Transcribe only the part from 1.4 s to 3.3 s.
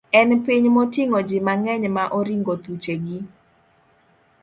mang'eny ma oringo thuchegi.